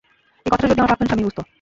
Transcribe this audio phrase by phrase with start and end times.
[0.45, 1.39] এই কথাটা যদি আমার প্রাক্তন স্বামী বুঝত।